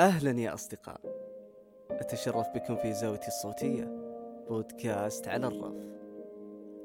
أهلا 0.00 0.40
يا 0.40 0.54
أصدقاء. 0.54 1.00
أتشرف 1.90 2.48
بكم 2.54 2.76
في 2.76 2.92
زاويتي 2.92 3.28
الصوتية 3.28 3.84
بودكاست 4.48 5.28
على 5.28 5.46
الرف. 5.46 5.74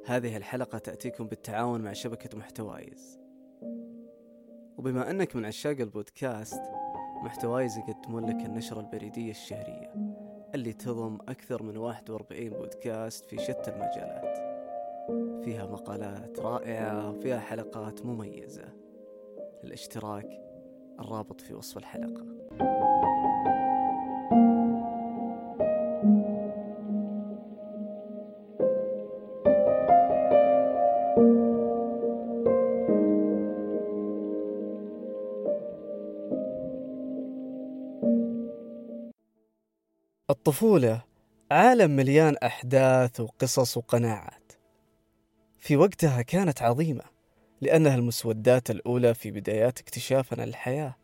هذه 0.06 0.38
الحلقة 0.38 0.78
تأتيكم 0.78 1.28
بالتعاون 1.28 1.82
مع 1.82 1.94
شبكة 1.94 2.38
محتوايز. 2.38 3.20
وبما 4.78 5.10
أنك 5.10 5.36
من 5.36 5.46
عشاق 5.46 5.78
البودكاست 5.80 6.62
محتوايز 7.24 7.78
يقدمون 7.78 8.26
لك 8.26 8.46
النشرة 8.46 8.80
البريدية 8.80 9.32
الشهرية 9.32 9.94
اللي 10.56 10.74
تضم 10.74 11.18
أكثر 11.30 11.64
من 11.64 11.78
41 11.78 12.50
بودكاست 12.50 13.26
في 13.26 13.38
شتى 13.38 13.72
المجالات. 13.72 14.38
فيها 15.46 15.66
مقالات 15.66 16.40
رائعة 16.40 17.10
وفيها 17.10 17.40
حلقات 17.40 18.06
مميزة. 18.06 18.66
للاشتراك 19.64 20.42
الرابط 21.00 21.42
في 21.42 21.54
وصف 21.54 21.78
الحلقة. 21.78 22.26
الطفولة 40.52 41.02
عالم 41.52 41.92
مليان 41.92 42.36
أحداث 42.44 43.20
وقصص 43.20 43.78
وقناعات. 43.78 44.52
في 45.60 45.78
وقتها 45.78 46.22
كانت 46.22 46.62
عظيمة 46.62 47.04
لأنها 47.62 47.96
المسودات 47.96 48.72
الأولى 48.72 49.14
في 49.14 49.32
بدايات 49.32 49.80
اكتشافنا 49.80 50.46
للحياة. 50.46 50.96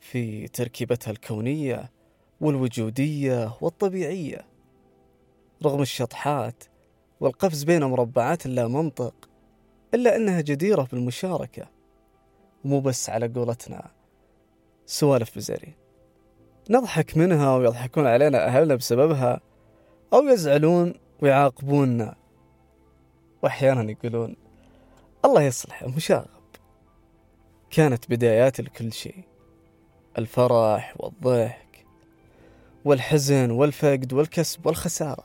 في 0.00 0.48
تركيبتها 0.48 1.10
الكونية 1.10 1.92
والوجودية 2.40 3.56
والطبيعية. 3.60 4.46
رغم 5.64 5.82
الشطحات 5.82 6.64
والقفز 7.20 7.64
بين 7.64 7.84
مربعات 7.84 8.46
لا 8.46 8.68
منطق 8.68 9.28
إلا 9.94 10.16
أنها 10.16 10.40
جديرة 10.40 10.88
بالمشاركة. 10.92 11.70
ومو 12.64 12.80
بس 12.80 13.10
على 13.10 13.28
قولتنا 13.28 13.90
سوالف 14.86 15.36
بزري. 15.36 15.83
نضحك 16.70 17.16
منها 17.16 17.56
ويضحكون 17.56 18.06
علينا 18.06 18.46
أهلنا 18.46 18.74
بسببها 18.74 19.40
أو 20.12 20.28
يزعلون 20.28 20.94
ويعاقبوننا 21.20 22.14
وأحيانا 23.42 23.90
يقولون 23.90 24.36
الله 25.24 25.42
يصلحه 25.42 25.88
مشاغب. 25.88 26.28
كانت 27.70 28.10
بدايات 28.10 28.60
لكل 28.60 28.92
شيء 28.92 29.24
الفرح 30.18 30.94
والضحك 30.96 31.86
والحزن 32.84 33.50
والفقد 33.50 34.12
والكسب 34.12 34.66
والخسارة. 34.66 35.24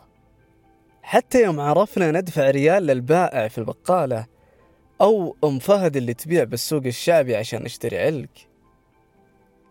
حتى 1.01 1.43
يوم 1.43 1.59
عرفنا 1.59 2.11
ندفع 2.11 2.49
ريال 2.49 2.83
للبائع 2.83 3.47
في 3.47 3.57
البقالة 3.57 4.25
أو 5.01 5.35
أم 5.43 5.59
فهد 5.59 5.97
اللي 5.97 6.13
تبيع 6.13 6.43
بالسوق 6.43 6.85
الشعبي 6.85 7.35
عشان 7.35 7.63
نشتري 7.63 7.99
علك 7.99 8.47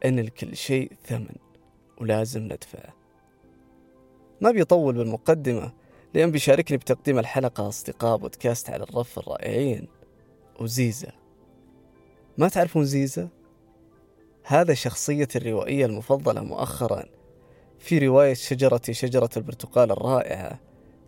إن 0.05 0.21
لكل 0.21 0.57
شيء 0.57 0.93
ثمن. 1.05 1.48
ولازم 2.01 2.43
ندفعه 2.43 2.95
ما 4.41 4.51
بيطول 4.51 4.95
بالمقدمة 4.95 5.73
لأن 6.15 6.31
بيشاركني 6.31 6.77
بتقديم 6.77 7.19
الحلقة 7.19 7.69
أصدقاء 7.69 8.17
بودكاست 8.17 8.71
على 8.71 8.83
الرف 8.83 9.19
الرائعين. 9.19 9.89
وزيزة. 10.61 11.13
ما 12.39 12.49
تعرفون 12.49 12.85
زيزة؟ 12.85 13.29
هذا 14.43 14.75
شخصيتي 14.75 15.39
الروائية 15.39 15.87
المفضلة 15.87 16.41
مؤخرا 16.41 17.05
في 17.79 17.99
رواية 17.99 18.35
شجرتي 18.35 18.95
شجرة 18.95 19.31
البرتقال 19.37 19.91
الرائعة 19.91 20.61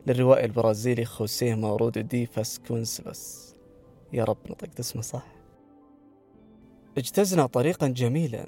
للروائي 0.07 0.45
البرازيلي 0.45 1.05
خوسيه 1.05 1.55
مورودو 1.55 2.01
دي 2.01 2.27
فاسكونسلوس 2.27 3.55
يا 4.13 4.25
رب 4.25 4.39
نطقت 4.51 4.81
اسمه 4.81 5.03
صح. 5.03 5.27
اجتزنا 6.99 7.47
طريقا 7.47 7.89
جميلا. 7.89 8.47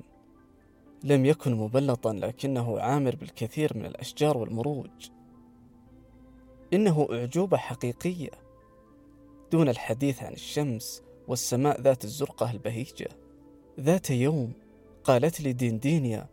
لم 1.04 1.26
يكن 1.26 1.54
مبلطا 1.54 2.12
لكنه 2.12 2.80
عامر 2.80 3.16
بالكثير 3.16 3.76
من 3.76 3.86
الأشجار 3.86 4.38
والمروج. 4.38 5.10
إنه 6.72 7.08
أعجوبة 7.12 7.56
حقيقية. 7.56 8.30
دون 9.52 9.68
الحديث 9.68 10.22
عن 10.22 10.32
الشمس 10.32 11.02
والسماء 11.28 11.80
ذات 11.80 12.04
الزرقة 12.04 12.50
البهيجة. 12.50 13.08
ذات 13.80 14.10
يوم 14.10 14.52
قالت 15.04 15.40
لي 15.40 15.52
ديندينيا 15.52 16.26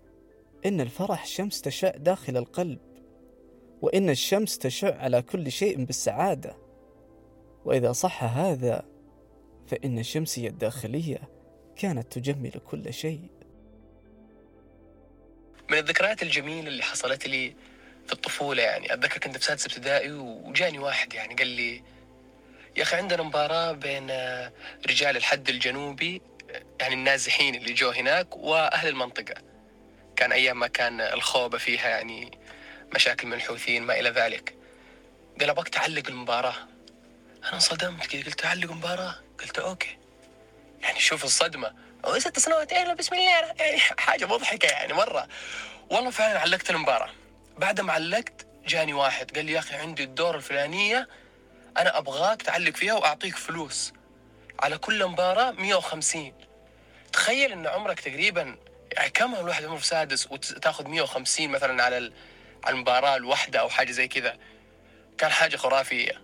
إن 0.66 0.81
الفرح 0.81 1.25
شمس 1.25 1.62
تشع 1.62 1.90
داخل 1.90 2.38
القلب 2.38 2.79
وإن 3.81 4.09
الشمس 4.09 4.58
تشع 4.58 4.97
على 4.97 5.22
كل 5.22 5.52
شيء 5.52 5.84
بالسعادة. 5.85 6.58
وإذا 7.66 7.91
صح 7.91 8.24
هذا 8.24 8.85
فإن 9.68 10.03
شمسي 10.03 10.47
الداخلية 10.47 11.19
كانت 11.75 12.12
تجمل 12.12 12.52
كل 12.52 12.94
شيء. 12.94 13.38
من 15.69 15.78
الذكريات 15.78 16.24
الجميلة 16.24 16.68
اللي 16.68 16.84
حصلت 16.84 17.28
لي 17.28 17.56
في 18.07 18.13
الطفولة 18.13 18.63
يعني. 18.63 18.94
أتذكر 18.94 19.19
كنت 19.19 19.38
في 19.38 19.46
سادس 19.46 19.66
ابتدائي 19.66 20.12
وجاني 20.12 20.80
واحد 20.80 21.13
يعني 21.13 21.35
قال 21.35 21.47
لي 21.47 21.84
يا 22.78 22.84
أخي 22.84 22.96
عندنا 22.97 23.24
مباراة 23.24 23.72
بين 23.72 24.12
رجال 24.90 25.18
الحد 25.18 25.50
الجنوبي 25.50 26.22
يعني 26.79 26.94
النازحين 26.94 27.56
اللي 27.56 27.74
جو 27.74 27.90
هناك 27.90 28.35
وأهل 28.35 28.88
المنطقة. 28.88 29.41
كان 30.16 30.31
أيام 30.31 30.59
ما 30.59 30.68
كان 30.68 31.02
الخوبة 31.02 31.58
فيها 31.58 31.90
يعني 31.90 32.38
مشاكل 32.96 33.28
من 33.28 33.34
الحوثيين 33.34 33.84
ما 33.84 34.00
إلى 34.00 34.09
ذلك. 34.09 34.56
قال 35.40 35.50
أبغاك 35.50 35.69
تعلق 35.69 36.08
المباراة. 36.08 36.56
أنا 37.44 37.53
انصدمت 37.53 38.06
كذا 38.06 38.24
قلت 38.24 38.46
أعلق 38.46 38.72
مباراة 38.72 39.16
قلت 39.40 39.59
أوكي. 39.59 39.97
يعني 40.81 41.00
شوف 41.00 41.24
الصدمة. 41.24 41.74
ست 42.17 42.39
سنوات 42.39 42.71
إيه 42.73 42.93
بسم 42.93 43.15
الله 43.15 43.29
يعني 43.29 43.79
حاجة 44.05 44.25
مضحكة 44.25 44.65
يعني 44.65 44.93
مرة. 44.93 45.27
والله 45.89 46.09
فعلا 46.09 46.39
علقت 46.39 46.69
المباراة. 46.69 47.09
بعد 47.57 47.81
ما 47.81 47.93
علقت 47.93 48.47
جاني 48.67 48.93
واحد 48.93 49.35
قال 49.35 49.45
لي 49.45 49.51
يا 49.51 49.59
أخي 49.59 49.75
عندي 49.75 50.03
الدور 50.03 50.35
الفلانية 50.35 51.07
أنا 51.77 51.97
أبغاك 51.97 52.41
تعلق 52.41 52.75
فيها 52.75 52.93
وأعطيك 52.93 53.35
فلوس. 53.35 53.93
على 54.59 54.77
كل 54.77 55.05
مباراة 55.07 55.51
150 55.51 56.33
تخيل 57.13 57.51
إن 57.51 57.67
عمرك 57.67 57.99
تقريبا 57.99 58.57
يعني 58.93 59.09
كم 59.09 59.35
الواحد 59.35 59.66
عمره 59.66 59.79
سادس 59.79 60.31
وتاخذ 60.31 60.87
150 60.87 61.49
مثلا 61.49 61.83
على 61.83 62.11
على 62.63 62.75
المباراة 62.75 63.16
الواحدة 63.16 63.59
أو 63.59 63.69
حاجة 63.69 63.91
زي 63.91 64.07
كذا. 64.07 64.37
كان 65.17 65.31
حاجة 65.31 65.57
خرافية. 65.57 66.21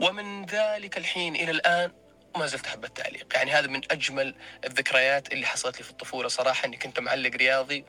ومن 0.00 0.46
ذلك 0.46 0.98
الحين 0.98 1.36
إلى 1.36 1.50
الآن 1.50 1.92
ما 2.36 2.46
زلت 2.46 2.66
أحب 2.66 2.84
التعليق. 2.84 3.26
يعني 3.34 3.50
هذا 3.50 3.66
من 3.66 3.80
أجمل 3.90 4.34
الذكريات 4.64 5.32
اللي 5.32 5.46
حصلت 5.46 5.78
لي 5.78 5.84
في 5.84 5.90
الطفولة 5.90 6.28
صراحة 6.28 6.66
إني 6.66 6.76
كنت 6.76 7.00
معلق 7.00 7.36
رياضي 7.36 7.84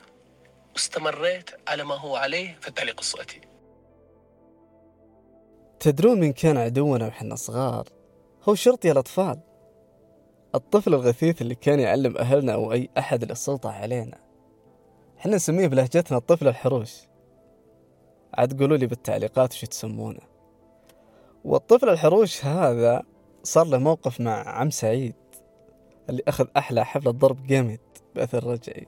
واستمريت 0.73 1.49
على 1.67 1.83
ما 1.83 1.95
هو 1.95 2.15
عليه 2.15 2.57
في 2.61 2.67
التعليق 2.67 2.99
الصوتي. 2.99 3.41
تدرون 5.79 6.19
من 6.19 6.33
كان 6.33 6.57
عدونا 6.57 7.07
وحنا 7.07 7.35
صغار؟ 7.35 7.87
هو 8.43 8.55
شرطي 8.55 8.91
الأطفال. 8.91 9.39
الطفل 10.55 10.93
الغثيث 10.93 11.41
اللي 11.41 11.55
كان 11.55 11.79
يعلم 11.79 12.17
أهلنا 12.17 12.53
أو 12.53 12.73
أي 12.73 12.89
أحد 12.97 13.31
السلطة 13.31 13.71
علينا. 13.71 14.17
إحنا 15.19 15.35
نسميه 15.35 15.67
بلهجتنا 15.67 16.17
الطفل 16.17 16.47
الحروش. 16.47 16.93
عاد 18.33 18.59
قولوا 18.59 18.77
لي 18.77 18.87
بالتعليقات 18.87 19.53
وش 19.53 19.61
تسمونه. 19.61 20.19
والطفل 21.43 21.89
الحروش 21.89 22.45
هذا 22.45 23.03
صار 23.43 23.67
له 23.67 23.77
موقف 23.77 24.21
مع 24.21 24.49
عم 24.49 24.69
سعيد 24.69 25.15
اللي 26.09 26.23
أخذ 26.27 26.47
أحلى 26.57 26.85
حفلة 26.85 27.11
ضرب 27.11 27.47
جامد 27.47 27.79
بأثر 28.15 28.47
رجعي. 28.47 28.87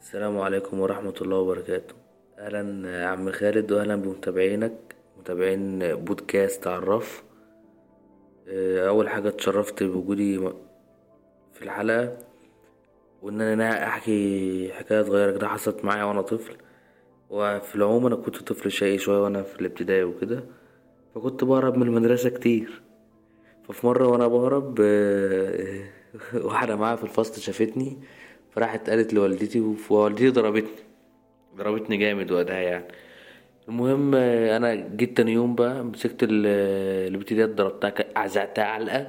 السلام 0.00 0.40
عليكم 0.40 0.80
ورحمة 0.80 1.14
الله 1.20 1.36
وبركاته. 1.36 1.94
أهلا 2.38 3.06
عم 3.06 3.32
خالد 3.32 3.72
وأهلا 3.72 3.96
بمتابعينك 3.96 4.96
متابعين 5.18 5.94
بودكاست 5.96 6.66
عرف 6.66 7.24
أول 8.78 9.08
حاجة 9.08 9.28
اتشرفت 9.28 9.82
بوجودي 9.82 10.38
في 11.52 11.62
الحلقة 11.62 12.18
وإن 13.22 13.40
أنا 13.40 13.84
أحكي 13.84 14.72
حكاية 14.72 15.02
صغيرة 15.02 15.30
كده 15.30 15.48
حصلت 15.48 15.84
معايا 15.84 16.04
وأنا 16.04 16.22
طفل. 16.22 16.56
وفي 17.30 17.74
العموم 17.74 18.06
أنا 18.06 18.16
كنت 18.16 18.36
طفل 18.36 18.70
شقي 18.70 18.98
شوية 18.98 19.22
وأنا 19.22 19.42
في 19.42 19.60
الابتدائي 19.60 20.04
وكده. 20.04 20.44
فكنت 21.18 21.44
بهرب 21.44 21.76
من 21.76 21.86
المدرسة 21.86 22.30
كتير. 22.30 22.82
ففي 23.68 23.86
مرة 23.86 24.08
وأنا 24.08 24.28
بهرب 24.28 24.78
واحدة 26.48 26.76
معايا 26.76 26.96
في 26.96 27.04
الفصل 27.04 27.42
شافتني 27.42 27.96
فراحت 28.50 28.90
قالت 28.90 29.14
لوالدتي 29.14 29.74
ووالدتي 29.90 30.28
ضربتني. 30.30 30.68
ضربتني 31.56 31.96
جامد 31.96 32.32
وقتها 32.32 32.58
يعني. 32.58 32.84
المهم 33.68 34.14
أنا 34.14 34.74
جيت 34.74 35.16
تاني 35.16 35.32
يوم 35.32 35.54
بقى 35.54 35.84
مسكت 35.84 36.26
البت 36.30 37.32
ديت 37.32 37.50
ضربتها 37.50 37.94
عزعتها 38.16 38.64
علقه 38.64 39.06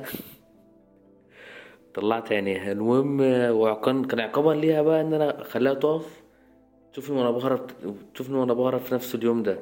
طلعت 1.95 2.31
عينيها 2.33 2.71
المهم 2.71 3.17
وكان 3.51 4.05
كان 4.05 4.19
عقابا 4.19 4.51
ليها 4.51 4.81
بقى 4.81 5.01
إن 5.01 5.13
أنا 5.13 5.41
أخليها 5.41 5.73
تقف. 5.73 6.19
تشوفني 6.93 7.17
وأنا 7.17 7.31
بهرب 7.31 7.67
تشوفني 8.13 8.37
وأنا 8.37 8.53
بهرب 8.53 8.79
في 8.79 8.95
نفس 8.95 9.15
اليوم 9.15 9.43
ده. 9.43 9.59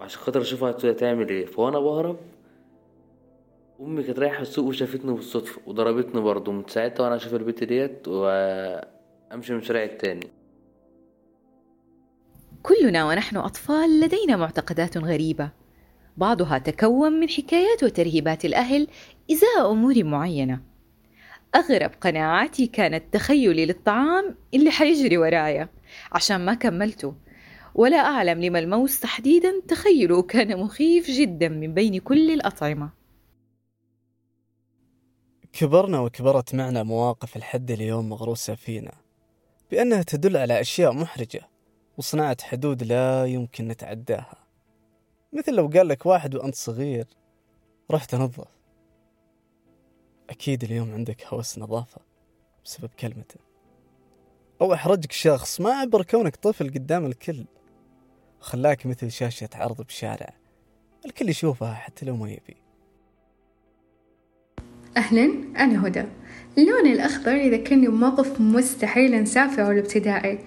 وعشان 0.00 0.20
خاطر 0.20 0.40
اشوفها 0.40 0.70
هتعمل 0.70 1.28
إيه. 1.28 1.46
فوانا 1.46 1.80
بهرب 1.80 2.16
أمي 3.80 4.02
كانت 4.02 4.18
رايحة 4.18 4.42
السوق 4.42 4.66
وشافتني 4.66 5.12
بالصدفة 5.12 5.60
وضربتني 5.66 6.20
برضه. 6.20 6.52
من 6.52 6.64
ساعتها 6.68 7.04
وأنا 7.04 7.16
أشوف 7.16 7.34
البت 7.34 7.64
ديت 7.64 8.08
وأمشي 8.08 9.52
من 9.52 9.62
شارع 9.62 9.82
التاني. 9.82 10.26
كلنا 12.62 13.08
ونحن 13.08 13.36
أطفال 13.36 14.00
لدينا 14.00 14.36
معتقدات 14.36 14.98
غريبة. 14.98 15.50
بعضها 16.16 16.58
تكون 16.58 17.12
من 17.12 17.28
حكايات 17.28 17.84
وترهيبات 17.84 18.44
الأهل 18.44 18.86
إزاء 19.32 19.70
أمور 19.70 20.04
معينة. 20.04 20.60
أغرب 21.54 21.90
قناعاتي 22.00 22.66
كانت 22.66 23.04
تخيلي 23.12 23.66
للطعام 23.66 24.34
اللي 24.54 24.70
حيجري 24.70 25.18
ورايا. 25.18 25.68
عشان 26.12 26.44
ما 26.44 26.54
كملته 26.54 27.14
ولا 27.74 27.96
أعلم 27.96 28.40
لما 28.40 28.58
الموز 28.58 29.00
تحديدا 29.00 29.60
تخيله 29.68 30.22
كان 30.22 30.58
مخيف 30.58 31.10
جدا 31.10 31.48
من 31.48 31.74
بين 31.74 31.98
كل 31.98 32.30
الأطعمة. 32.30 32.90
كبرنا 35.52 36.00
وكبرت 36.00 36.54
معنا 36.54 36.82
مواقف 36.82 37.36
لحد 37.36 37.70
اليوم 37.70 38.08
مغروسة 38.08 38.54
فينا 38.54 38.92
بأنها 39.70 40.02
تدل 40.02 40.36
على 40.36 40.60
أشياء 40.60 40.92
محرجة 40.92 41.48
وصناعة 41.98 42.36
حدود 42.42 42.82
لا 42.82 43.26
يمكن 43.26 43.68
نتعداها. 43.68 44.46
مثل 45.32 45.54
لو 45.54 45.66
قال 45.66 45.88
لك 45.88 46.06
واحد 46.06 46.34
وأنت 46.34 46.54
صغير 46.54 47.06
روح 47.90 48.04
تنظف. 48.04 48.48
أكيد 50.30 50.64
اليوم 50.64 50.92
عندك 50.92 51.26
هوس 51.26 51.58
نظافة 51.58 52.00
بسبب 52.64 52.90
كلمته. 53.00 53.40
أو 54.60 54.74
أحرجك 54.74 55.12
شخص 55.12 55.60
ما 55.60 55.70
عبر 55.70 56.02
كونك 56.02 56.36
طفل 56.36 56.68
قدام 56.68 57.06
الكل. 57.06 57.44
خلاك 58.40 58.86
مثل 58.86 59.10
شاشة 59.10 59.48
عرض 59.54 59.82
بشارع. 59.82 60.34
الكل 61.06 61.28
يشوفها 61.28 61.74
حتى 61.74 62.06
لو 62.06 62.16
ما 62.16 62.30
يبي. 62.30 62.56
أهلا 64.96 65.24
أنا 65.56 65.86
هدى. 65.86 66.04
اللون 66.58 66.86
الأخضر 66.86 67.34
يذكرني 67.34 67.88
بموقف 67.88 68.40
مستحيل 68.40 69.14
أنساه 69.14 69.54
في 69.54 69.62
أول 69.62 69.78
ابتدائي 69.78 70.38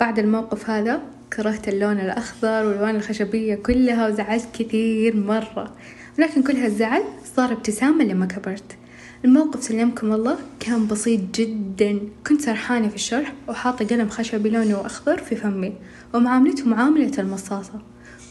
بعد 0.00 0.18
الموقف 0.18 0.70
هذا 0.70 1.02
كرهت 1.32 1.68
اللون 1.68 2.00
الأخضر 2.00 2.66
والألوان 2.66 2.96
الخشبية 2.96 3.54
كلها 3.54 4.08
وزعلت 4.08 4.48
كثير 4.58 5.16
مرة. 5.16 5.76
ولكن 6.18 6.42
كل 6.42 6.56
هالزعل 6.56 7.02
صار 7.36 7.52
ابتسامة 7.52 8.04
لما 8.04 8.26
كبرت. 8.26 8.76
الموقف 9.24 9.62
سلمكم 9.62 10.12
الله 10.12 10.38
كان 10.60 10.86
بسيط 10.86 11.20
جدا. 11.34 12.00
كنت 12.26 12.40
سرحانة 12.40 12.88
في 12.88 12.94
الشرح 12.94 13.32
وحاطة 13.48 13.86
قلم 13.86 14.08
خشبي 14.08 14.50
لونه 14.50 14.86
أخضر 14.86 15.18
في 15.18 15.36
فمي 15.36 15.72
ومعاملته 16.14 16.68
معاملة 16.68 17.12
المصاصة. 17.18 17.80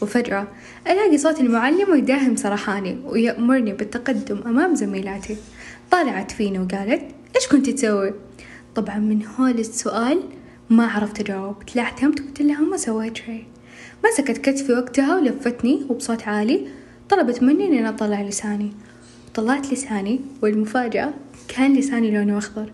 وفجأة 0.02 0.48
ألاقي 0.86 1.18
صوت 1.18 1.40
المعلم 1.40 1.90
ويداهم 1.90 2.36
سرحاني 2.36 2.98
ويأمرني 3.04 3.72
بالتقدم 3.72 4.38
أمام 4.46 4.74
زميلاتي. 4.74 5.36
طالعت 5.90 6.30
فيني 6.30 6.58
وقالت 6.58 7.02
إيش 7.36 7.46
كنت 7.46 7.70
تسوي؟ 7.70 8.12
طبعا 8.74 8.98
من 8.98 9.26
هول 9.26 9.58
السؤال 9.58 10.20
ما 10.70 10.86
عرفت 10.86 11.20
أجاوب. 11.20 11.66
تلعثمت 11.66 12.20
وقلت 12.20 12.42
لها 12.42 12.60
ما 12.60 12.76
سويت 12.76 13.16
شي 13.16 13.44
مسكت 14.04 14.38
كتفي 14.38 14.72
وقتها 14.72 15.16
ولفتني 15.16 15.86
وبصوت 15.88 16.22
عالي 16.22 16.66
طلبت 17.08 17.42
مني 17.42 17.66
إني 17.66 17.88
أطلع 17.88 18.22
لساني. 18.22 18.72
طلعت 19.34 19.72
لساني 19.72 20.20
والمفاجأة 20.42 21.14
كان 21.48 21.74
لساني 21.74 22.10
لونه 22.10 22.38
أخضر. 22.38 22.72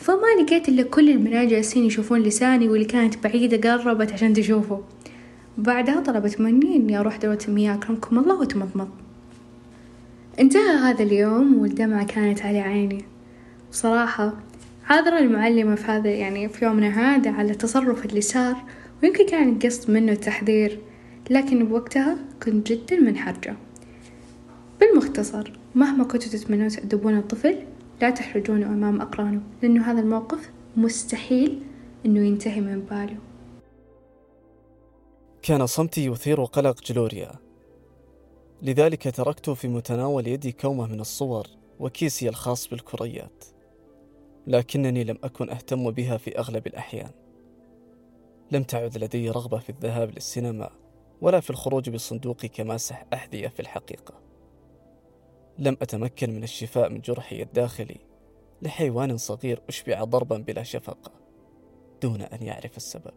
فما 0.00 0.42
لقيت 0.42 0.68
إلا 0.68 0.82
كل 0.82 1.10
البنات 1.10 1.48
جالسين 1.48 1.84
يشوفون 1.84 2.20
لساني 2.20 2.68
واللي 2.68 2.84
كانت 2.84 3.24
بعيدة 3.24 3.72
قربت 3.72 4.12
عشان 4.12 4.34
تشوفه. 4.34 4.80
بعدها 5.58 6.00
طلبت 6.00 6.40
مني 6.40 6.76
إني 6.76 6.98
أروح 6.98 7.16
دورة 7.16 7.38
المياه 7.48 7.74
أكرمكم 7.74 8.18
الله 8.18 8.40
وتمضمض. 8.40 8.88
انتهى 10.40 10.76
هذا 10.76 11.02
اليوم 11.02 11.58
والدمعة 11.58 12.06
كانت 12.06 12.42
على 12.42 12.60
عيني. 12.60 13.04
بصراحة 13.70 14.32
عذر 14.88 15.18
المعلمة 15.18 15.74
في 15.74 15.84
هذا 15.84 16.10
يعني 16.10 16.48
في 16.48 16.64
يومنا 16.64 16.88
هذا 16.88 17.30
على 17.30 17.50
التصرف 17.50 18.06
اللي 18.06 18.20
صار 18.20 18.56
ويمكن 19.02 19.26
كان 19.26 19.48
القصد 19.48 19.90
منه 19.90 20.12
التحذير 20.12 20.78
لكن 21.30 21.64
بوقتها 21.64 22.16
كنت 22.42 22.72
جدا 22.72 23.00
منحرجة. 23.00 23.56
بالمختصر 24.80 25.61
مهما 25.74 26.04
كنتوا 26.04 26.30
تتمنون 26.30 26.68
تأدبون 26.68 27.18
الطفل 27.18 27.66
لا 28.00 28.10
تحرجونه 28.10 28.66
أمام 28.66 29.00
أقرانه 29.00 29.42
لأنه 29.62 29.90
هذا 29.90 30.00
الموقف 30.00 30.52
مستحيل 30.76 31.62
أنه 32.06 32.26
ينتهي 32.26 32.60
من 32.60 32.80
باله. 32.80 33.16
كان 35.42 35.66
صمتي 35.66 36.06
يثير 36.06 36.44
قلق 36.44 36.82
جلوريا. 36.82 37.32
لذلك 38.62 39.16
تركت 39.16 39.50
في 39.50 39.68
متناول 39.68 40.26
يدي 40.26 40.52
كومة 40.52 40.86
من 40.86 41.00
الصور 41.00 41.46
وكيسي 41.80 42.28
الخاص 42.28 42.68
بالكريات 42.68 43.44
لكنني 44.46 45.04
لم 45.04 45.18
أكن 45.24 45.50
أهتم 45.50 45.90
بها 45.90 46.16
في 46.16 46.38
أغلب 46.38 46.66
الأحيان. 46.66 47.10
لم 48.52 48.62
تعد 48.62 48.98
لدي 48.98 49.30
رغبة 49.30 49.58
في 49.58 49.70
الذهاب 49.70 50.10
للسينما 50.10 50.70
ولا 51.20 51.40
في 51.40 51.50
الخروج 51.50 51.90
بصندوقي 51.90 52.48
كماسح 52.48 53.06
أحذية 53.12 53.48
في 53.48 53.60
الحقيقة. 53.60 54.31
لم 55.58 55.76
أتمكن 55.82 56.30
من 56.30 56.42
الشفاء 56.42 56.88
من 56.88 57.00
جرحي 57.00 57.42
الداخلي 57.42 57.96
لحيوان 58.62 59.16
صغير 59.16 59.62
أشبع 59.68 60.04
ضربا 60.04 60.36
بلا 60.38 60.62
شفقة 60.62 61.12
دون 62.02 62.22
أن 62.22 62.42
يعرف 62.42 62.76
السبب. 62.76 63.14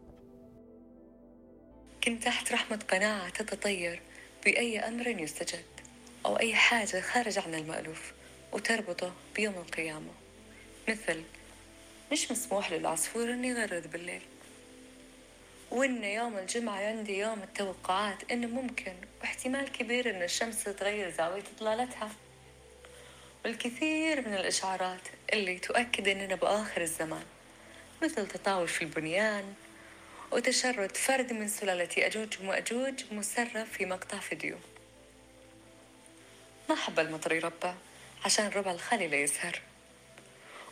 كنت 2.04 2.24
تحت 2.24 2.52
رحمة 2.52 2.76
قناعة 2.90 3.28
تتطير 3.28 4.00
بأي 4.44 4.78
أمر 4.78 5.06
يستجد 5.06 5.64
أو 6.26 6.38
أي 6.38 6.54
حاجة 6.54 7.00
خارج 7.00 7.38
عن 7.38 7.54
المألوف 7.54 8.12
وتربطه 8.52 9.12
بيوم 9.36 9.54
القيامة. 9.54 10.12
مثل 10.88 11.22
مش 12.12 12.30
مسموح 12.30 12.72
للعصفور 12.72 13.32
إنه 13.32 13.48
يغرد 13.48 13.90
بالليل. 13.90 14.22
وإن 15.70 16.04
يوم 16.04 16.38
الجمعة 16.38 16.80
عندي 16.80 17.18
يوم 17.18 17.42
التوقعات 17.42 18.30
إنه 18.30 18.46
ممكن 18.46 18.92
واحتمال 19.20 19.72
كبير 19.72 20.10
إن 20.10 20.22
الشمس 20.22 20.64
تتغير 20.64 21.10
زاوية 21.10 21.42
إطلالتها. 21.56 22.10
والكثير 23.46 24.28
من 24.28 24.34
الإشعارات 24.34 25.00
اللي 25.32 25.58
تؤكد 25.58 26.08
إننا 26.08 26.34
بآخر 26.34 26.80
الزمان 26.80 27.24
مثل 28.02 28.28
تطاول 28.28 28.68
في 28.68 28.82
البنيان 28.82 29.54
وتشرد 30.32 30.96
فرد 30.96 31.32
من 31.32 31.48
سلالة 31.48 31.88
أجوج 31.98 32.28
ومأجوج 32.40 33.04
مسرب 33.10 33.66
في 33.66 33.86
مقطع 33.86 34.18
فيديو. 34.18 34.56
ما 36.68 36.74
حب 36.74 36.98
المطر 37.00 37.32
يربع 37.32 37.74
عشان 38.24 38.48
ربع 38.48 38.70
الخلي 38.70 39.08
لا 39.08 39.16
يسهر. 39.16 39.60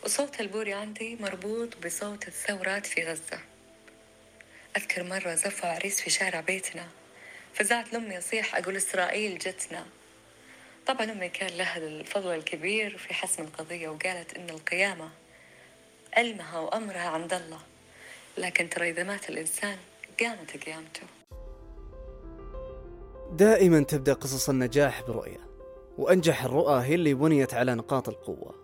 وصوت 0.03 0.41
البوري 0.41 0.73
عندي 0.73 1.15
مربوط 1.15 1.85
بصوت 1.85 2.27
الثورات 2.27 2.85
في 2.85 3.03
غزة. 3.03 3.39
أذكر 4.77 5.03
مرة 5.03 5.35
زفوا 5.35 5.69
عريس 5.69 6.01
في 6.01 6.09
شارع 6.09 6.39
بيتنا 6.39 6.87
فزعت 7.53 7.93
لأمي 7.93 8.17
أصيح 8.17 8.55
أقول 8.55 8.75
إسرائيل 8.75 9.37
جتنا. 9.37 9.85
طبعا 10.87 11.11
أمي 11.11 11.29
كان 11.29 11.57
لها 11.57 11.77
الفضل 11.77 12.35
الكبير 12.35 12.97
في 12.97 13.13
حسم 13.13 13.43
القضية 13.43 13.89
وقالت 13.89 14.33
إن 14.37 14.49
القيامة 14.49 15.09
علمها 16.17 16.59
وأمرها 16.59 17.09
عند 17.09 17.33
الله. 17.33 17.59
لكن 18.37 18.69
ترى 18.69 18.89
إذا 18.89 19.03
مات 19.03 19.29
الإنسان 19.29 19.77
قامت 20.19 20.65
قيامته. 20.65 21.01
دائما 23.31 23.83
تبدأ 23.83 24.13
قصص 24.13 24.49
النجاح 24.49 25.01
برؤية 25.07 25.39
وأنجح 25.97 26.43
الرؤى 26.43 26.83
هي 26.83 26.95
اللي 26.95 27.13
بنيت 27.13 27.53
على 27.53 27.75
نقاط 27.75 28.09
القوة. 28.09 28.55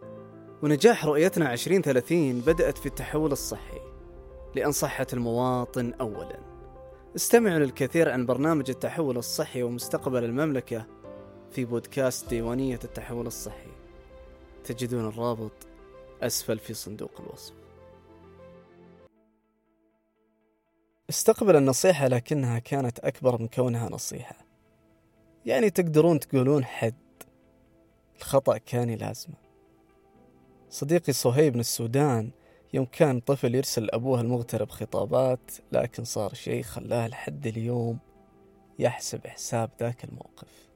ونجاح 0.63 1.05
رؤيتنا 1.05 1.53
2030 1.53 2.41
بدأت 2.41 2.77
في 2.77 2.85
التحول 2.85 3.31
الصحي 3.31 3.81
لأن 4.55 4.71
صحة 4.71 5.07
المواطن 5.13 5.93
أولا. 6.01 6.39
استمعوا 7.15 7.59
للكثير 7.59 8.09
عن 8.09 8.25
برنامج 8.25 8.69
التحول 8.69 9.17
الصحي 9.17 9.63
ومستقبل 9.63 10.23
المملكة 10.23 10.85
في 11.51 11.65
بودكاست 11.65 12.29
ديوانية 12.29 12.79
التحول 12.83 13.27
الصحي. 13.27 13.71
تجدون 14.63 15.05
الرابط 15.05 15.51
أسفل 16.21 16.59
في 16.59 16.73
صندوق 16.73 17.21
الوصف. 17.21 17.53
استقبل 21.09 21.55
النصيحة 21.55 22.07
لكنها 22.07 22.59
كانت 22.59 22.99
أكبر 22.99 23.41
من 23.41 23.47
كونها 23.47 23.89
نصيحة. 23.89 24.35
يعني 25.45 25.69
تقدرون 25.69 26.19
تقولون 26.19 26.65
حد. 26.65 26.93
الخطأ 28.17 28.57
كان 28.57 28.89
لازمة 28.89 29.35
صديقي 30.69 31.13
صهيب 31.13 31.53
من 31.53 31.59
السودان 31.59 32.31
يوم 32.73 32.85
كان 32.85 33.19
طفل 33.19 33.55
يرسل 33.55 33.89
أبوه 33.91 34.21
المغترب 34.21 34.69
خطابات 34.69 35.51
لكن 35.71 36.03
صار 36.03 36.33
شيء 36.33 36.63
خلاه 36.63 37.07
لحد 37.07 37.47
اليوم 37.47 37.99
يحسب 38.79 39.27
حساب 39.27 39.69
ذاك 39.79 40.03
الموقف. 40.03 40.70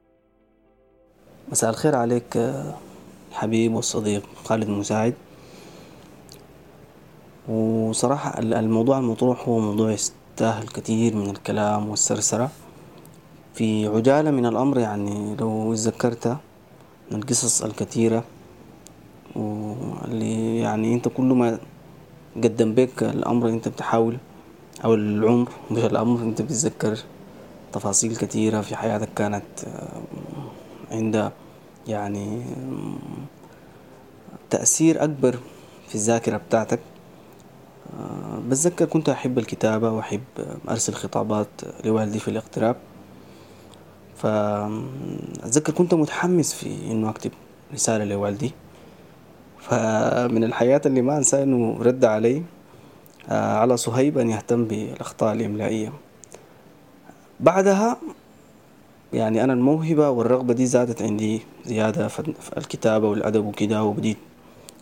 مساء 1.52 1.70
الخير 1.70 1.96
عليك 1.96 2.54
حبيب 3.32 3.74
والصديق 3.74 4.24
خالد 4.46 4.64
المساعد. 4.70 5.14
وصراحة 7.48 8.40
الموضوع 8.40 8.98
المطروح 8.98 9.48
هو 9.48 9.60
موضوع 9.60 9.92
يستاهل 9.92 10.68
كثير 10.68 11.16
من 11.16 11.30
الكلام 11.30 11.90
والسرسرة. 11.90 12.50
في 13.54 13.88
عجالة 13.88 14.32
من 14.32 14.46
الأمر 14.46 14.80
يعني 14.80 15.36
لو 15.36 15.74
ذكرت 15.74 16.38
القصص 17.12 17.62
الكثيرة 17.64 18.24
واللي 19.36 20.58
يعني 20.60 20.94
أنت 20.94 21.08
كل 21.08 21.24
ما 21.24 21.60
قدم 22.44 22.74
بك 22.76 23.04
الأمر 23.04 23.50
أنت 23.50 23.68
بتحاول 23.68 24.18
أو 24.86 24.94
العمر 24.94 25.50
مش 25.72 25.84
الأمر 25.84 26.20
أنت 26.22 26.42
بتتذكر 26.42 27.00
تفاصيل 27.74 28.16
كثيرة 28.16 28.62
في 28.62 28.76
حياتك 28.76 29.10
كانت 29.16 29.44
عندها 30.92 31.32
يعني 31.88 32.42
تأثير 34.50 35.04
أكبر 35.04 35.36
في 35.88 35.96
الذاكرة 35.96 36.38
بتاعتك. 36.38 36.80
بتذكر 38.48 38.86
كنت 38.86 39.10
أحب 39.10 39.38
الكتابة 39.40 39.92
وأحب 39.92 40.24
أرسل 40.70 40.94
خطابات 40.94 41.48
لوالدي 41.86 42.20
في 42.20 42.28
الاغتراب 42.28 42.76
فأتذكر 44.18 45.74
كنت 45.74 45.94
متحمس 45.94 46.54
في 46.54 46.92
إنه 46.92 47.10
أكتب 47.10 47.32
رسالة 47.74 48.06
لوالدي. 48.06 48.52
فمن 49.60 50.44
الحاجات 50.44 50.88
اللي 50.88 51.02
ما 51.02 51.18
أنسى 51.18 51.44
إنه 51.44 51.78
رد 51.82 52.06
علي 52.06 52.44
على 53.30 53.78
صهيب 53.78 54.18
أن 54.18 54.30
يهتم 54.30 54.66
بالأخطاء 54.66 55.34
الإملائية. 55.34 55.94
بعدها 57.40 57.98
يعني 59.16 59.44
أنا 59.44 59.54
الموهبة 59.54 60.10
والرغبة 60.10 60.54
دي 60.54 60.66
زادت 60.66 61.02
عندي 61.02 61.42
زيادة 61.66 62.08
في 62.08 62.34
الكتابة 62.58 63.10
والأدب 63.10 63.46
وكده 63.46 63.84
وبديت 63.84 64.18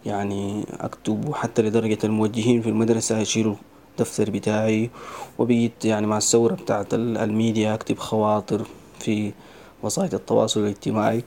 يعني 0.06 0.66
أكتب 0.80 1.30
وحتى 1.30 1.62
لدرجة 1.62 1.98
الموجهين 2.04 2.62
في 2.62 2.70
المدرسة 2.70 3.20
يشيلوا 3.20 3.56
الدفتر 3.92 4.30
بتاعي 4.30 4.90
وبقيت 5.40 5.86
يعني 5.86 6.08
مع 6.08 6.18
الثورة 6.18 6.54
بتاعت 6.54 6.94
الميديا 6.94 7.74
أكتب 7.74 7.98
خواطر 7.98 8.62
في 9.00 9.32
وسائل 9.84 10.14
التواصل 10.14 10.60
الاجتماعي. 10.60 11.24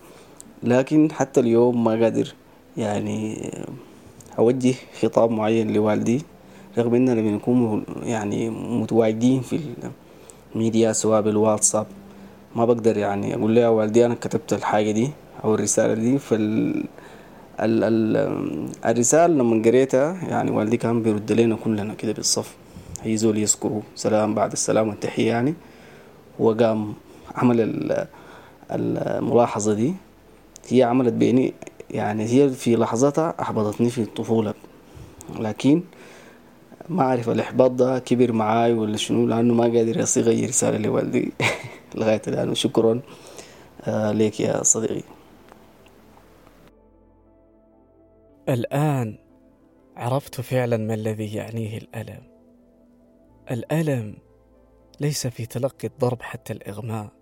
لكن 0.62 1.08
حتى 1.12 1.40
اليوم 1.40 1.84
ما 1.84 1.90
قادر 1.90 2.34
يعني 2.76 3.50
أوجه 4.38 4.74
خطاب 5.02 5.30
معين 5.30 5.72
لوالدي 5.72 6.22
رغم 6.78 6.94
إننا 6.94 7.14
بنكون 7.14 7.84
يعني 8.02 8.50
متواجدين 8.50 9.40
في 9.40 9.60
الميديا 10.54 10.92
سواء 10.92 11.20
بالواتساب 11.20 11.86
ما 12.56 12.64
بقدر 12.64 12.96
يعني 12.96 13.34
أقول 13.34 13.54
لها 13.54 13.68
والدي 13.68 14.06
أنا 14.06 14.14
كتبت 14.14 14.52
الحاجة 14.52 14.90
دي 14.90 15.10
أو 15.44 15.54
الرسالة 15.54 15.94
دي 15.94 16.18
فال 16.18 16.76
ال 17.60 17.84
ال 17.84 18.16
الرسالة 18.84 19.34
لما 19.34 19.62
قريتها 19.62 20.12
يعني 20.28 20.50
والدي 20.50 20.76
كان 20.76 21.02
بيرد 21.02 21.32
لنا 21.32 21.56
كلنا 21.56 21.94
كده 21.94 22.12
بالصف. 22.12 22.54
هي 23.02 23.16
زول 23.16 23.38
يذكروا 23.38 23.80
سلام 23.94 24.34
بعد 24.34 24.52
السلام 24.52 24.88
والتحية 24.88 25.26
يعني. 25.28 25.54
وقام 26.38 26.94
عمل 27.34 27.56
الملاحظة 28.70 29.74
دي. 29.74 29.94
هي 30.68 30.82
عملت 30.82 31.12
بيني 31.12 31.54
يعني 31.90 32.24
هي 32.24 32.48
في 32.48 32.76
لحظتها 32.76 33.34
أحبطتني 33.40 33.90
في 33.90 34.00
الطفولة. 34.02 34.54
لكن 35.40 35.82
ما 36.88 37.02
أعرف 37.02 37.28
الإحباط 37.28 37.70
ده 37.70 37.98
كبر 37.98 38.32
معاي 38.32 38.72
ولا 38.72 38.96
شنو 38.96 39.26
لأنه 39.26 39.54
ما 39.54 39.64
قادر 39.64 40.00
يصيغ 40.00 40.28
أي 40.28 40.46
رسالة 40.46 40.78
لوالدي. 40.78 41.32
لغاية 41.94 42.22
الآن 42.28 42.50
وشكرا 42.50 43.02
آه، 43.84 44.12
لك 44.12 44.40
يا 44.40 44.62
صديقي. 44.62 45.02
الآن 48.48 49.18
عرفت 49.96 50.40
فعلا 50.40 50.76
ما 50.76 50.94
الذي 50.94 51.34
يعنيه 51.34 51.78
الألم. 51.78 52.22
الألم 53.50 54.18
ليس 55.00 55.26
في 55.26 55.46
تلقي 55.46 55.88
الضرب 55.88 56.22
حتى 56.22 56.52
الإغماء 56.52 57.12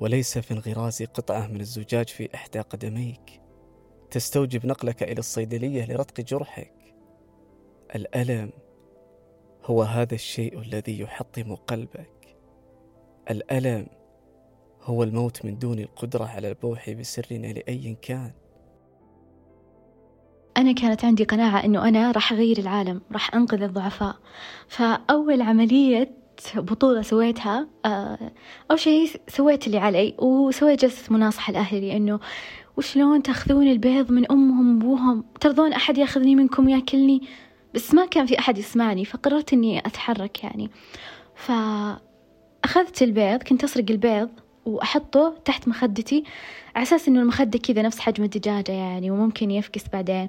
وليس 0.00 0.38
في 0.38 0.54
انغراز 0.54 1.02
قطعة 1.02 1.46
من 1.46 1.60
الزجاج 1.60 2.08
في 2.08 2.34
إحدى 2.34 2.60
قدميك. 2.60 3.40
تستوجب 4.10 4.66
نقلك 4.66 5.02
إلى 5.02 5.18
الصيدلية 5.18 5.84
لرتق 5.84 6.20
جرحك. 6.20 6.72
الألم 7.94 8.50
هو 9.64 9.82
هذا 9.82 10.14
الشيء 10.14 10.58
الذي 10.60 11.00
يحطم 11.00 11.54
قلبك. 11.54 12.15
الألم 13.30 13.86
هو 14.82 15.02
الموت 15.02 15.44
من 15.44 15.58
دون 15.58 15.78
القدرة 15.78 16.24
على 16.24 16.48
البوح 16.48 16.90
بسرنا 16.90 17.46
لأي 17.46 17.96
كان. 18.02 18.32
أنا 20.56 20.72
كانت 20.72 21.04
عندي 21.04 21.24
قناعة 21.24 21.64
إنه 21.64 21.88
أنا 21.88 22.10
راح 22.10 22.32
أغير 22.32 22.58
العالم 22.58 23.00
راح 23.12 23.34
أنقذ 23.34 23.62
الضعفاء. 23.62 24.16
فأول 24.68 25.42
عملية 25.42 26.10
بطولة 26.54 27.02
سويتها 27.02 27.68
آه، 27.84 28.32
أول 28.70 28.78
شيء 28.78 29.10
سويت 29.28 29.66
اللي 29.66 29.78
علي 29.78 30.14
وسويت 30.18 30.82
جلسة 30.82 31.12
مناصحة 31.14 31.52
لأهلي 31.52 31.96
إنه 31.96 32.20
وشلون 32.76 33.22
تأخذون 33.22 33.68
البيض 33.68 34.12
من 34.12 34.32
أمهم 34.32 34.76
وأبوهم؟ 34.76 35.24
ترضون 35.40 35.72
أحد 35.72 35.98
يأخذني 35.98 36.34
منكم 36.36 36.68
يأكلني؟ 36.68 37.22
بس 37.74 37.94
ما 37.94 38.06
كان 38.06 38.26
في 38.26 38.38
أحد 38.38 38.58
يسمعني 38.58 39.04
فقررت 39.04 39.52
إني 39.52 39.78
أتحرك 39.78 40.44
يعني. 40.44 40.70
فأخذت 42.66 43.02
البيض 43.02 43.42
كنت 43.42 43.64
أسرق 43.64 43.84
البيض 43.90 44.28
وأحطه 44.64 45.34
تحت 45.44 45.68
مخدتي 45.68 46.24
على 46.76 46.82
أساس 46.82 47.08
إنه 47.08 47.20
المخدة 47.20 47.58
كذا 47.58 47.82
نفس 47.82 47.98
حجم 47.98 48.24
الدجاجة 48.24 48.72
يعني 48.72 49.10
وممكن 49.10 49.50
يفكس 49.50 49.82
بعدين. 49.92 50.28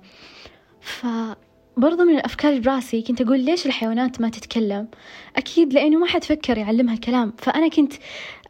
فبرضه 0.82 2.04
من 2.04 2.16
الأفكار 2.16 2.52
اللي 2.52 2.62
براسي 2.62 3.02
كنت 3.02 3.22
أقول 3.22 3.40
ليش 3.40 3.66
الحيوانات 3.66 4.22
ما 4.22 4.30
تتكلم؟ 4.30 4.88
أكيد 5.36 5.74
لأنه 5.74 6.00
ما 6.00 6.08
حد 6.08 6.24
فكر 6.24 6.58
يعلمها 6.58 6.96
كلام 6.96 7.34
فأنا 7.38 7.68
كنت 7.68 7.94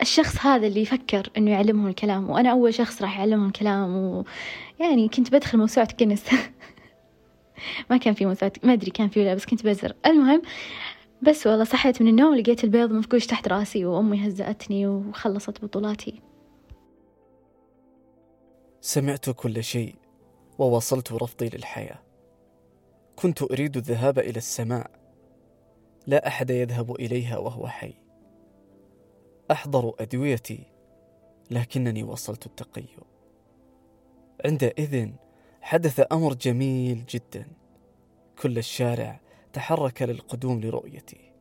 الشخص 0.01 0.45
هذا 0.45 0.67
اللي 0.67 0.81
يفكر 0.81 1.29
إنه 1.37 1.51
يعلمهم 1.51 1.87
الكلام 1.87 2.29
وأنا 2.29 2.51
أول 2.51 2.73
شخص 2.73 3.01
راح 3.01 3.19
يعلمهم 3.19 3.47
الكلام 3.47 4.23
ويعني 4.79 5.07
كنت 5.07 5.31
بدخل 5.31 5.57
موسوعة 5.57 5.95
جينيس 5.99 6.23
ما 7.89 7.97
كان 7.97 8.13
في 8.13 8.25
موسوعة 8.25 8.51
ما 8.63 8.73
أدري 8.73 8.91
كان 8.91 9.09
في 9.09 9.19
ولا 9.19 9.33
بس 9.33 9.45
كنت 9.45 9.65
بزر. 9.65 9.93
المهم 10.05 10.41
بس 11.21 11.47
والله 11.47 11.63
صحيت 11.63 12.01
من 12.01 12.07
النوم 12.07 12.35
لقيت 12.35 12.63
البيض 12.63 12.91
مفقوش 12.91 13.25
تحت 13.25 13.47
راسي 13.47 13.85
وأمي 13.85 14.27
هزأتني 14.27 14.87
وخلصت 14.87 15.65
بطولاتي. 15.65 16.21
سمعت 18.81 19.29
كل 19.29 19.63
شيء 19.63 19.95
وواصلت 20.57 21.11
رفضي 21.11 21.49
للحياة. 21.49 21.99
كنت 23.15 23.41
أريد 23.41 23.77
الذهاب 23.77 24.19
إلى 24.19 24.37
السماء. 24.37 24.91
لا 26.07 26.27
أحد 26.27 26.49
يذهب 26.49 26.95
إليها 26.95 27.37
وهو 27.37 27.67
حي. 27.67 27.93
أحضر 29.51 29.93
أدويتي 29.99 30.63
لكنني 31.51 32.03
وصلت 32.03 32.45
التقيؤ. 32.45 33.03
عندئذ 34.45 35.09
حدث 35.61 36.07
أمر 36.11 36.33
جميل 36.33 37.05
جدا. 37.05 37.47
كل 38.41 38.57
الشارع 38.57 39.19
تحرك 39.57 40.01
للقدوم 40.01 40.61
لرؤيتي. 40.61 41.33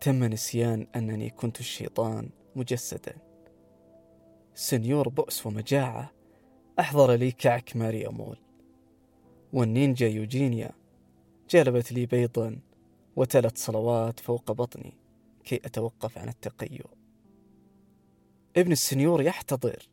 تم 0.00 0.24
نسيان 0.24 0.86
أنني 0.96 1.30
كنت 1.30 1.60
الشيطان 1.60 2.30
مجسدا. 2.56 3.16
سنيور 4.54 5.08
بؤس 5.08 5.46
ومجاعة 5.46 6.10
أحضر 6.80 7.12
لي 7.12 7.32
كعك 7.32 7.76
ماري 7.76 8.06
أمول. 8.06 8.38
والنينجا 9.52 10.08
يوجينيا 10.08 10.70
جلبت 11.50 11.92
لي 11.92 12.06
بيضا 12.06 12.60
وتلت 13.16 13.58
صلوات 13.58 14.20
فوق 14.20 14.52
بطني 14.52 14.94
كي 15.44 15.56
أتوقف 15.56 16.18
عن 16.18 16.28
التقيؤ. 16.28 16.86
ابن 18.56 18.72
السنيور 18.72 19.22
يحتضر. 19.22 19.88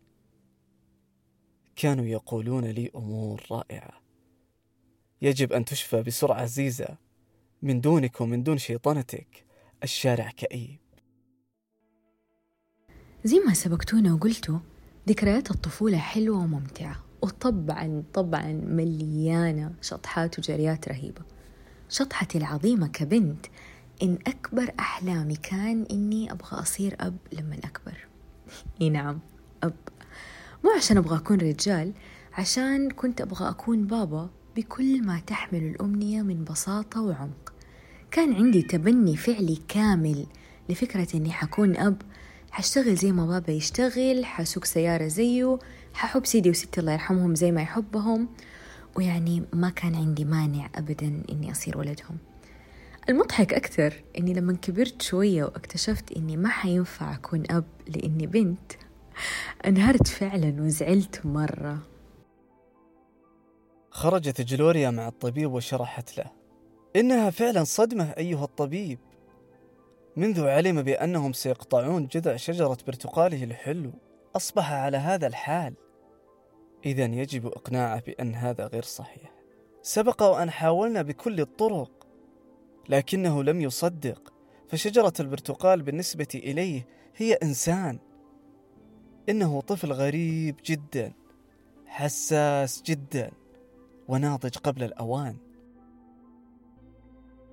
كانوا 1.76 2.06
يقولون 2.06 2.66
لي 2.66 2.92
أمور 2.96 3.44
رائعة. 3.52 4.07
يجب 5.22 5.54
أن 5.54 5.66
تشفى 5.66 6.04
بسرعة 6.04 6.46
زيزة 6.46 6.98
من 7.62 7.82
دونك 7.82 8.22
ومن 8.22 8.44
دون 8.44 8.58
شيطنتك 8.58 9.46
الشارع 9.84 10.32
كئيب. 10.32 10.80
زي 13.24 13.40
ما 13.40 13.54
سبقتونا 13.54 14.14
وقلتوا 14.14 14.60
ذكريات 15.10 15.52
الطفولة 15.52 15.98
حلوة 15.98 16.38
وممتعة 16.38 17.04
وطبعا 17.22 18.04
طبعا 18.14 18.54
مليانة 18.54 19.74
شطحات 19.82 20.40
وجريات 20.40 20.88
رهيبة. 20.88 21.22
شطحتي 21.90 22.38
العظيمة 22.38 22.88
كبنت 22.88 23.46
إن 24.04 24.18
أكبر 24.28 24.74
أحلامي 24.80 25.36
كان 25.36 25.86
إني 25.92 26.32
أبغى 26.32 26.60
أصير 26.62 26.96
أب 27.00 27.18
لما 27.34 27.58
أكبر. 27.58 28.08
إي 28.82 28.90
نعم 28.90 29.20
أب. 29.64 29.76
مو 30.64 30.72
عشان 30.72 30.98
أبغى 30.98 31.18
أكون 31.18 31.38
رجال 31.38 31.94
عشان 32.34 32.92
كنت 32.92 33.22
أبغى 33.22 33.50
أكون 33.50 33.88
بابا 33.88 34.30
بكل 34.58 35.04
ما 35.04 35.20
تحمل 35.20 35.64
الأمنية 35.64 36.22
من 36.22 36.44
بساطة 36.44 37.02
وعمق. 37.02 37.54
كان 38.12 38.34
عندي 38.34 38.62
تبني 38.62 39.18
فعلي 39.18 39.60
كامل 39.68 40.26
لفكرة 40.70 41.08
إني 41.16 41.32
حكون 41.32 41.78
أب. 41.78 42.02
حشتغل 42.52 42.96
زي 42.96 43.12
ما 43.12 43.26
بابا 43.26 43.52
يشتغل 43.54 44.26
حسوق 44.26 44.66
سيارة 44.66 45.08
زيه 45.08 45.60
ححب 45.94 46.26
سيدي 46.26 46.50
وستي 46.50 46.82
الله 46.82 46.92
يرحمهم 46.92 47.36
زي 47.36 47.52
ما 47.52 47.62
يحبهم. 47.62 48.28
ويعني 48.96 49.44
ما 49.54 49.70
كان 49.70 49.96
عندي 49.96 50.26
مانع 50.26 50.70
أبدا 50.76 51.24
إني 51.32 51.52
أصير 51.52 51.78
ولدهم. 51.78 52.18
المضحك 53.10 53.54
أكثر 53.54 53.94
إني 54.18 54.34
لما 54.34 54.54
كبرت 54.54 55.02
شوية 55.02 55.44
واكتشفت 55.44 56.12
إني 56.12 56.38
ما 56.38 56.50
حينفع 56.50 57.16
أكون 57.16 57.44
أب 57.50 57.66
لإني 57.88 58.28
بنت. 58.28 58.72
انهرت 59.68 60.08
فعلا 60.08 60.62
وزعلت 60.62 61.26
مرة. 61.26 61.97
خرجت 63.98 64.42
جلوريا 64.42 64.90
مع 64.90 65.08
الطبيب 65.08 65.54
وشرحت 65.54 66.18
له. 66.18 66.32
إنها 66.96 67.30
فعلا 67.30 67.64
صدمة 67.64 68.14
أيها 68.18 68.44
الطبيب. 68.44 69.00
منذ 70.16 70.48
علم 70.48 70.82
بأنهم 70.82 71.34
سيقطعون 71.34 72.08
جذع 72.08 72.36
شجرة 72.36 72.78
برتقاله 72.88 73.44
الحلو 73.44 73.92
أصبح 74.36 74.72
على 74.72 74.98
هذا 74.98 75.28
الحال. 75.28 75.74
إذا 76.86 77.06
يجب 77.06 77.48
إقناعه 77.48 78.02
بأن 78.02 78.36
هذا 78.36 78.68
غير 78.68 78.84
صحيح. 78.84 79.32
سبق 79.82 80.24
وأن 80.24 80.52
حاولنا 80.52 81.02
بكل 81.02 81.42
الطرق 81.42 82.08
لكنه 82.90 83.44
لم 83.44 83.62
يصدق. 83.62 84.34
فشجرة 84.70 85.14
البرتقال 85.20 85.82
بالنسبة 85.82 86.28
إليه 86.36 86.88
هي 87.16 87.34
إنسان. 87.34 88.00
إنه 89.30 89.62
طفل 89.62 89.94
غريب 89.94 90.56
جدا 90.66 91.14
حساس 91.86 92.82
جدا. 92.82 93.32
وناضج 94.08 94.58
قبل 94.58 94.84
الأوان. 94.84 95.36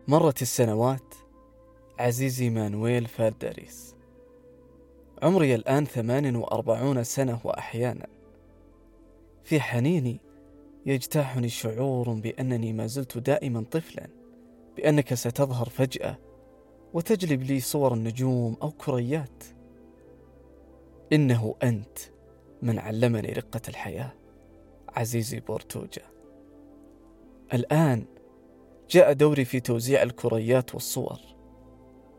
مرت 0.09 0.43
السنوات 0.43 1.15
عزيزي 1.99 2.51
مانويل 2.51 3.07
فالداريس. 3.07 3.95
عمري 5.23 5.55
الآن 5.55 5.85
ثمان 5.85 6.37
وأربعون 6.37 7.05
سنة 7.05 7.41
وأحيانا. 7.45 8.07
في 9.45 9.61
حنيني 9.61 10.21
يجتاحني 10.87 11.49
شعور 11.49 12.13
بأنني 12.13 12.73
ما 12.73 12.87
زلت 12.87 13.19
دائما 13.19 13.65
طفلا 13.71 14.09
بأنك 14.77 15.15
ستظهر 15.15 15.69
فجأة 15.69 16.19
وتجلب 16.93 17.43
لي 17.43 17.61
صور 17.61 17.95
النجوم 17.95 18.57
أو 18.63 18.71
كريات. 18.71 19.45
إنه 21.13 21.55
أنت 21.63 21.99
من 22.63 22.79
علمني 22.79 23.33
رقة 23.33 23.61
الحياة 23.69 24.13
عزيزي 24.89 25.41
بورتوجا. 25.41 26.14
الآن 27.55 28.05
جاء 28.91 29.13
دوري 29.13 29.45
في 29.45 29.61
توزيع 29.61 30.03
الكريات 30.03 30.75
والصور 30.75 31.19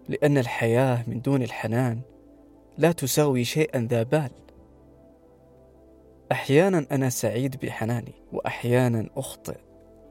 لأن 0.10 0.38
الحياة 0.38 1.04
من 1.08 1.22
دون 1.22 1.44
الحنان 1.44 2.02
لا 2.78 2.92
تساوي 2.92 3.44
شيئا 3.44 3.88
ذا 3.92 4.04
بال. 4.04 4.32
أحيانا 6.32 6.86
أنا 6.92 7.10
سعيد 7.10 7.66
بحناني 7.66 8.14
وأحيانا 8.34 9.10
أخطئ 9.18 9.58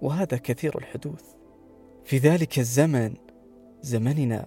وهذا 0.02 0.36
كثير 0.36 0.78
الحدوث. 0.78 1.24
في 2.04 2.18
ذلك 2.18 2.58
الزمن 2.58 3.14
زمننا 3.82 4.46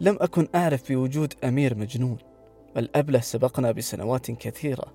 لم 0.00 0.18
أكن 0.20 0.48
أعرف 0.54 0.92
بوجود 0.92 1.34
أمير 1.44 1.74
مجنون 1.74 2.18
الأبله 2.76 3.20
سبقنا 3.20 3.72
بسنوات 3.72 4.30
كثيرة 4.30 4.92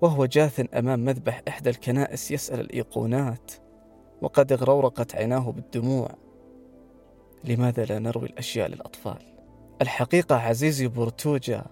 وهو 0.00 0.26
جاث 0.26 0.66
أمام 0.74 1.04
مذبح 1.04 1.42
إحدى 1.48 1.70
الكنائس 1.70 2.30
يسأل 2.30 2.60
الإيقونات. 2.60 3.52
وقد 4.22 4.52
اغرورقت 4.52 5.14
عيناه 5.14 5.50
بالدموع. 5.50 6.08
لماذا 7.44 7.84
لا 7.84 7.98
نروي 7.98 8.26
الأشياء 8.26 8.68
للأطفال؟ 8.68 9.18
الحقيقة 9.82 10.36
عزيزي 10.36 10.88
بورتوجا 10.88 11.64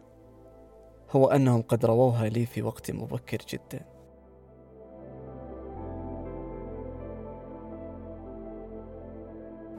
هو 1.11 1.26
أنهم 1.26 1.62
قد 1.62 1.85
رووها 1.85 2.29
لي 2.29 2.47
في 2.47 2.62
وقت 2.62 2.91
مبكر 2.91 3.38
جدا. 3.49 3.85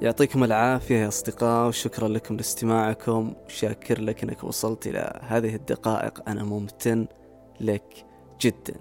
يعطيكم 0.02 0.44
العافية 0.44 0.96
يا 0.96 1.08
أصدقاء 1.08 1.68
وشكرا 1.68 2.08
لكم 2.08 2.36
لاستماعكم. 2.36 3.34
شاكر 3.48 4.02
لك 4.02 4.24
أنك 4.24 4.44
وصلت 4.44 4.88
إلى 4.88 5.20
هذه 5.24 5.56
الدقائق. 5.56 6.30
أنا 6.30 6.44
ممتن 6.44 7.08
لك 7.62 8.06
جدا. 8.42 8.76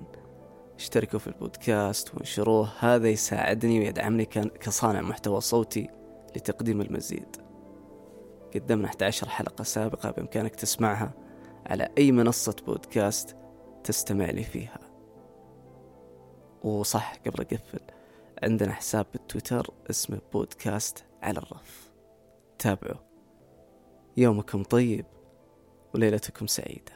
اشتركوا 0.77 1.19
في 1.19 1.27
البودكاست 1.27 2.15
وانشروه. 2.15 2.69
هذا 2.79 3.09
يساعدني 3.09 3.79
ويدعمني 3.79 4.25
كصانع 4.61 5.01
محتوى 5.01 5.41
صوتي 5.41 5.91
لتقديم 6.37 6.81
المزيد. 6.81 7.37
قدمنا 8.55 8.89
11 8.89 9.29
حلقة 9.29 9.65
سابقة 9.65 10.11
بإمكانك 10.11 10.55
تسمعها 10.55 11.13
على 11.67 11.89
أي 11.99 12.13
منصة 12.13 12.57
بودكاست 12.67 13.37
تستمع 13.85 14.31
لي 14.31 14.43
فيها. 14.43 14.81
وصح 16.63 17.15
قبل 17.27 17.41
أقفل 17.41 17.81
عندنا 18.43 18.73
حساب 18.73 19.07
بالتويتر 19.13 19.71
اسمه 19.91 20.21
بودكاست 20.33 21.05
على 21.23 21.39
الرف. 21.39 21.91
تابعوا. 22.59 23.01
يومكم 24.17 24.63
طيب 24.63 25.07
وليلتكم 25.95 26.47
سعيدة. 26.47 26.96